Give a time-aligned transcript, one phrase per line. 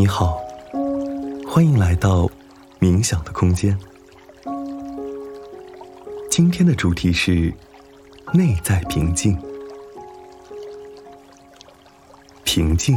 [0.00, 0.40] 你好，
[1.44, 2.30] 欢迎来到
[2.78, 3.76] 冥想的空间。
[6.30, 7.52] 今天的主题是
[8.32, 9.36] 内在平静。
[12.44, 12.96] 平静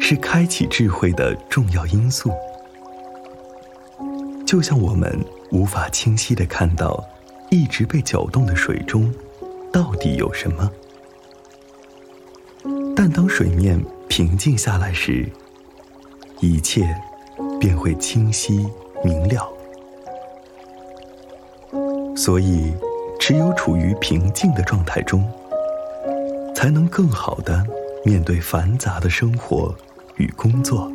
[0.00, 2.30] 是开启智慧的重要因素。
[4.46, 5.18] 就像我们
[5.50, 7.04] 无法清晰的看到
[7.50, 9.12] 一直被搅动的水中
[9.72, 10.70] 到底有什么，
[12.94, 15.28] 但当水面平静下来时，
[16.40, 16.82] 一切
[17.60, 18.66] 便会清晰
[19.04, 19.48] 明了。
[22.16, 22.72] 所以，
[23.18, 25.24] 只有处于平静的状态中，
[26.54, 27.64] 才能更好的
[28.04, 29.74] 面对繁杂的生活
[30.16, 30.90] 与工作。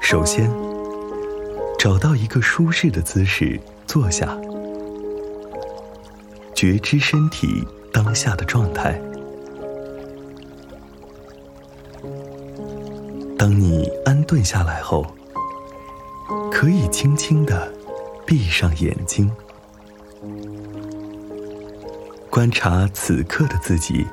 [0.00, 0.50] 首先，
[1.78, 4.36] 找到一个舒适的姿势坐下，
[6.54, 9.00] 觉知身体当下的状态。
[13.40, 15.02] 当你安顿下来后，
[16.52, 17.72] 可以轻轻的
[18.26, 19.34] 闭上眼睛，
[22.28, 24.06] 观察此刻的自己。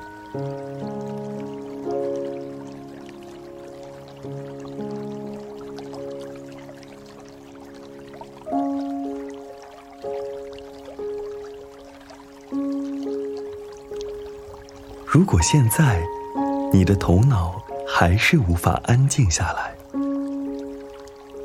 [15.04, 16.02] 如果现在
[16.72, 19.74] 你的头脑还是无法安静下来，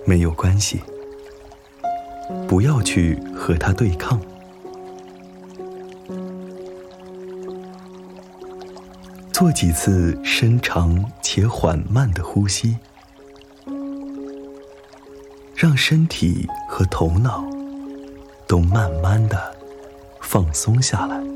[0.06, 0.82] 没有关系，
[2.48, 4.20] 不要去和它对抗，
[9.32, 12.78] 做几次深长且缓慢的呼吸，
[15.56, 17.44] 让身体和头脑
[18.48, 19.56] 都慢慢的
[20.22, 21.33] 放松下来。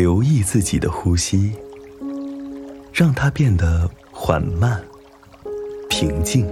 [0.00, 1.52] 留意自己的呼吸，
[2.90, 4.82] 让它变得缓慢、
[5.90, 6.46] 平静，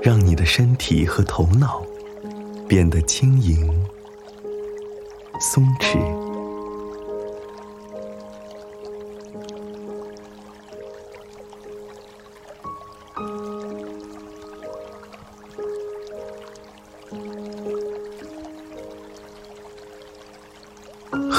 [0.00, 1.84] 让你的身体和头脑
[2.66, 3.70] 变得轻盈、
[5.38, 6.31] 松弛。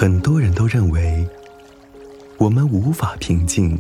[0.04, 1.26] 很多人都认为，
[2.38, 3.80] 我们无法平静，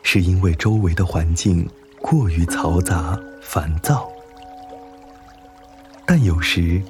[0.00, 1.68] 是因为周围的环境
[2.00, 4.08] 过于嘈杂、烦躁。
[6.06, 6.80] 但有时，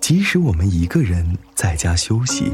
[0.00, 2.50] 即使我们一个人在家休息，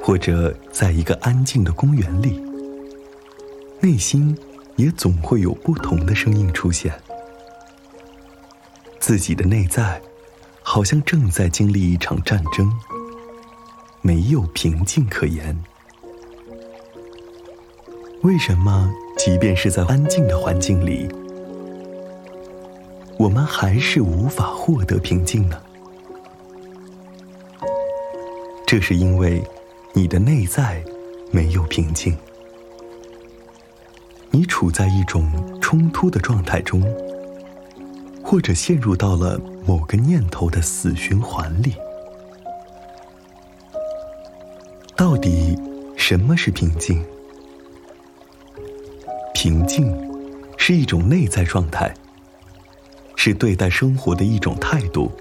[0.00, 2.40] 或者在一个安静的公园里，
[3.80, 4.38] 内心
[4.76, 6.94] 也总会有不同的声音出现。
[9.00, 10.00] 自己的内在，
[10.62, 12.72] 好像正在经历一场战争。
[14.08, 15.54] 没有平静可言。
[18.22, 21.06] 为什么，即便是在安静的环境里，
[23.18, 25.60] 我们还是无法获得平静呢？
[28.66, 29.44] 这是因为
[29.92, 30.82] 你的内在
[31.30, 32.16] 没有平静，
[34.30, 35.30] 你处在一种
[35.60, 36.82] 冲突的状态中，
[38.24, 41.74] 或者陷入到了某个念头的死循环里。
[46.08, 47.04] 什么是平静？
[49.34, 49.94] 平静
[50.56, 51.92] 是一种内在状态，
[53.14, 55.12] 是对待生活的一种态度。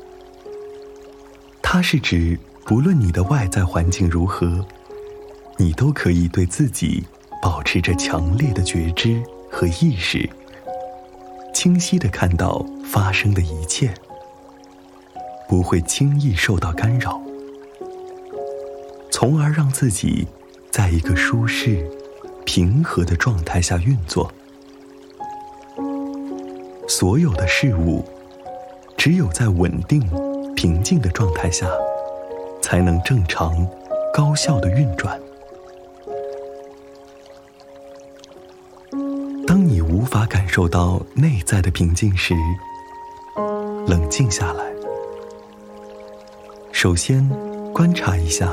[1.61, 4.65] 它是指，不论你的外在环境如何，
[5.57, 7.03] 你都可以对自己
[7.41, 10.29] 保持着强烈的觉知和意识，
[11.53, 13.93] 清晰的看到发生的一切，
[15.49, 17.21] 不会轻易受到干扰。
[19.11, 20.25] 从而让自己
[20.71, 21.89] 在一个舒适、
[22.45, 24.31] 平和的状态下运作。
[26.87, 28.03] 所有的事物，
[28.95, 30.01] 只有在稳定、
[30.55, 31.67] 平静的状态下，
[32.61, 33.67] 才能正常、
[34.13, 35.19] 高效的运转。
[39.45, 42.33] 当你无法感受到内在的平静时，
[43.87, 44.65] 冷静下来，
[46.71, 47.27] 首先
[47.73, 48.49] 观察一下。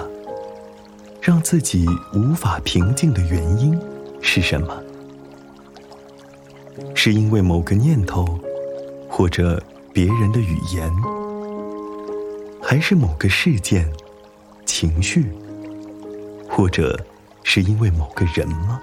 [1.24, 3.80] 让自己无法平静的原因
[4.20, 4.82] 是什么？
[6.94, 8.38] 是因为某个念头，
[9.08, 9.58] 或者
[9.90, 10.92] 别人的语言，
[12.62, 13.90] 还是某个事件、
[14.66, 15.32] 情绪，
[16.46, 16.94] 或者
[17.42, 18.78] 是因为某个人吗？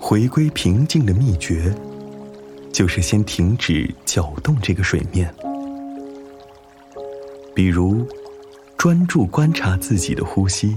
[0.00, 1.72] 回归平静的秘诀，
[2.72, 5.32] 就是先停止搅动这个水面。
[7.54, 8.04] 比如，
[8.80, 10.74] 专注观察自己的呼吸，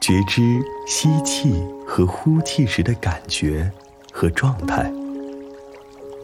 [0.00, 0.40] 觉知
[0.86, 1.52] 吸气
[1.86, 3.70] 和呼气时的感觉
[4.10, 4.90] 和状态，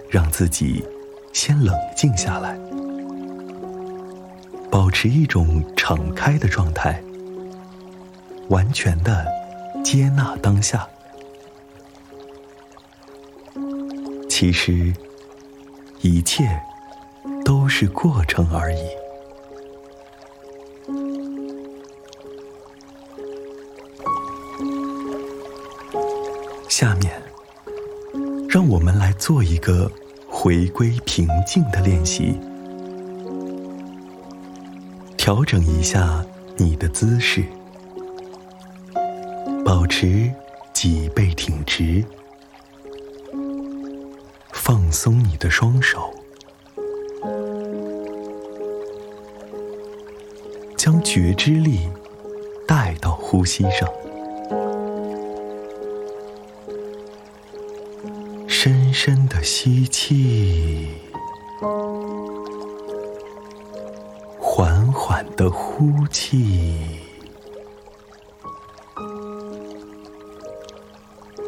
[0.09, 0.83] 让自己
[1.35, 2.59] 先冷静下来，
[4.71, 6.99] 保持一种敞开的状态，
[8.49, 9.27] 完全的
[9.85, 10.89] 接纳当下。
[14.31, 14.95] 其实，
[16.01, 16.59] 一切。
[17.45, 18.79] 都是过程而已。
[26.83, 27.13] 下面，
[28.49, 29.89] 让我们来做一个
[30.29, 32.37] 回归平静的练习。
[35.17, 36.27] 调整一下
[36.57, 37.45] 你的姿势，
[39.65, 40.29] 保持
[40.73, 42.05] 脊背挺直，
[44.53, 46.13] 放松你的双手。
[50.77, 51.89] 将觉知力
[52.67, 53.89] 带到呼吸上，
[58.65, 60.87] 深深的吸气，
[64.39, 67.01] 缓缓的呼气，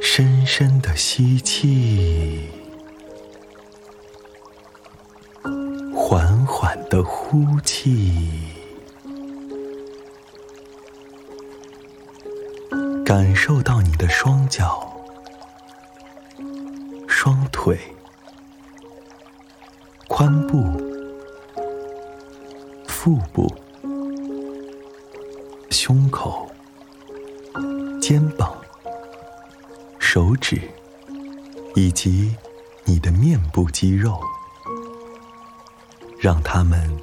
[0.01, 2.49] 深深的吸气，
[5.95, 8.41] 缓缓的呼气。
[13.05, 14.94] 感受到你的双脚、
[17.25, 17.81] 双腿、
[20.09, 20.63] 髋部、
[22.87, 23.51] 腹部、
[25.71, 26.47] 胸口、
[27.99, 28.55] 肩膀、
[29.99, 30.61] 手指。
[31.75, 32.37] 以及
[32.85, 34.21] 你的面部肌肉，
[36.19, 36.95] 让它们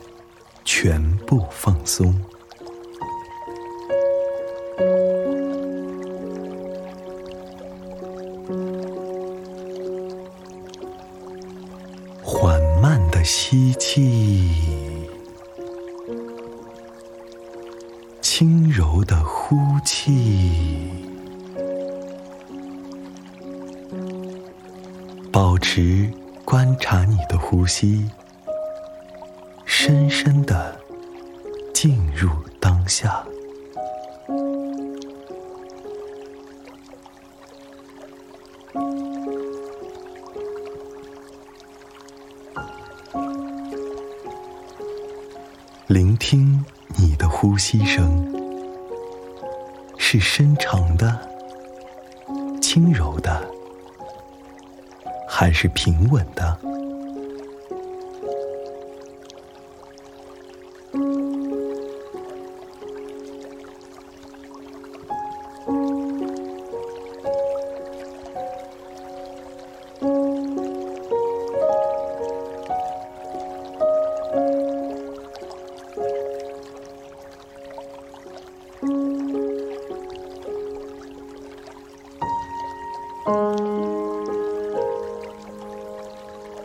[0.63, 2.13] 全部放松。
[13.33, 14.51] 吸气，
[18.19, 19.55] 轻柔的呼
[19.85, 20.51] 气，
[25.31, 26.11] 保持
[26.43, 28.11] 观察你的呼吸，
[29.63, 30.77] 深深的
[31.73, 32.29] 进入
[32.59, 33.23] 当下。
[47.41, 48.23] 呼吸声，
[49.97, 51.19] 是深长的、
[52.61, 53.41] 轻柔的，
[55.27, 56.55] 还是平稳的？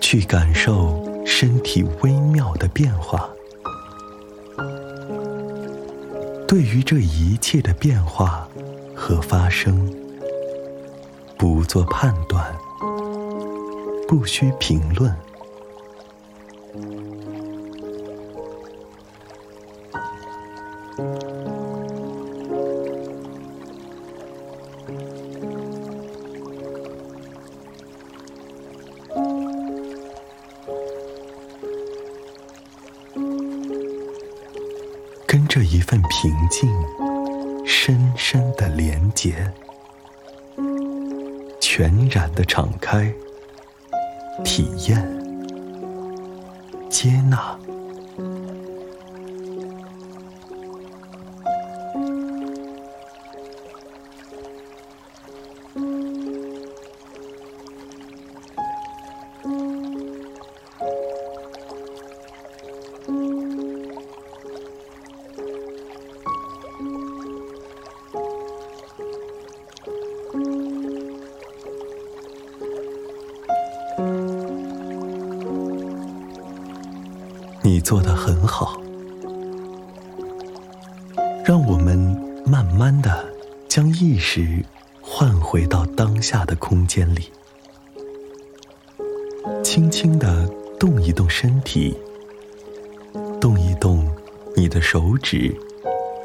[0.08, 3.28] 去感受身体微妙的变化，
[6.46, 8.48] 对于这一切的变化
[8.94, 9.92] 和发生，
[11.36, 12.56] 不做判断，
[14.06, 15.12] 不需评论。
[35.56, 36.70] 这一份平静
[37.64, 39.50] 深深的连结，
[41.58, 43.10] 全然的敞开，
[44.44, 45.02] 体验，
[46.90, 47.58] 接纳。
[77.66, 78.80] 你做的很好。
[81.44, 81.98] 让我们
[82.46, 83.26] 慢慢的
[83.66, 84.64] 将意识
[85.00, 87.32] 换回到当下的空间里，
[89.64, 91.98] 轻轻的动一动身体，
[93.40, 94.08] 动一动
[94.54, 95.52] 你的手指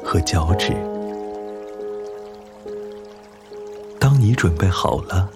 [0.04, 0.72] 和脚趾。
[3.98, 5.28] 当你准备好了，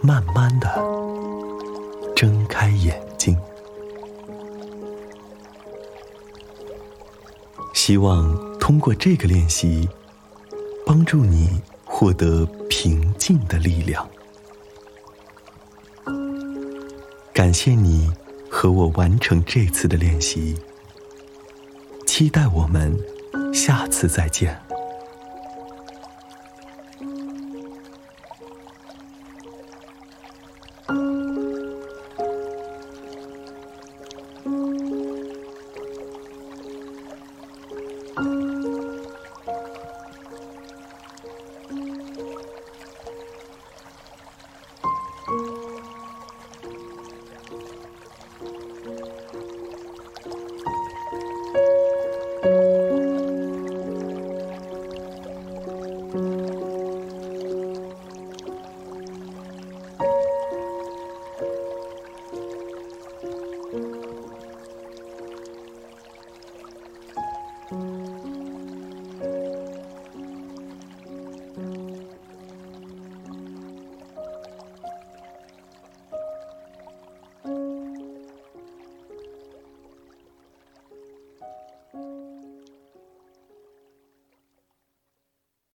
[0.00, 0.68] 慢慢的
[2.16, 3.00] 睁开眼
[7.88, 9.88] 希望通过这个练习，
[10.84, 14.06] 帮助你获得平静的力量。
[17.32, 18.12] 感谢你
[18.50, 20.54] 和我完成这次的练习，
[22.06, 22.94] 期待我们
[23.54, 24.67] 下次再见。